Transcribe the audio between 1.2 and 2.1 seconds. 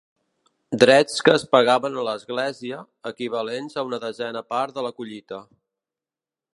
que es pagaven a